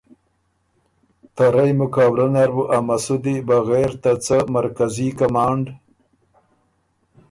ته 1.35 1.45
رئ 1.55 1.71
مقابلۀ 1.79 2.27
نر 2.33 2.49
بُو 2.55 2.63
ا 2.75 2.77
مسُودی 2.87 3.35
بغېر 3.47 3.91
ته 4.01 4.11
څۀ 4.25 4.37
مرکزي 4.55 5.09
کمانډ 5.19 5.65